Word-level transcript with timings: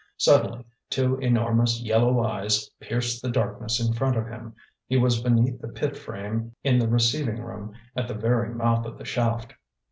Suddenly 0.17 0.65
two 0.89 1.17
enormous 1.19 1.79
yellow 1.79 2.23
eyes 2.25 2.69
pierced 2.79 3.21
the 3.21 3.29
darkness 3.29 3.79
in 3.79 3.93
front 3.93 4.17
of 4.17 4.25
him. 4.25 4.55
He 4.87 4.97
was 4.97 5.21
beneath 5.21 5.61
the 5.61 5.67
pit 5.67 5.95
frame 5.95 6.55
in 6.63 6.79
the 6.79 6.87
receiving 6.87 7.39
room, 7.43 7.75
at 7.95 8.07
the 8.07 8.15
very 8.15 8.49
mouth 8.51 8.87
of 8.87 8.97
the 8.97 9.05
shaft. 9.05 9.53